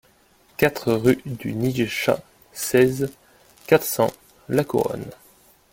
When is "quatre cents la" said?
3.67-4.63